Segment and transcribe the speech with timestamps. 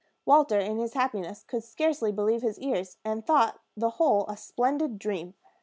[0.25, 4.97] Walter in his happiness could scarcely believe his ears, and thought the whole a splendid
[4.97, 5.35] dream.